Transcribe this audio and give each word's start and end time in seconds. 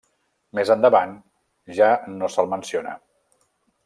Més 0.59 0.69
endavant 0.75 1.13
ja 1.79 1.89
no 2.17 2.31
se'l 2.37 2.49
menciona. 2.55 2.95